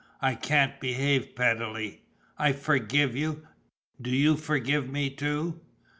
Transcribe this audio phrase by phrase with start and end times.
[0.19, 2.01] I can't behave pettily.
[2.35, 3.47] I forgive you;
[4.01, 5.59] do you forgive me too.